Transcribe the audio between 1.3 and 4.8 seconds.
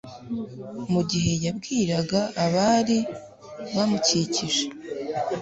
yabwiraga abari bamukikije,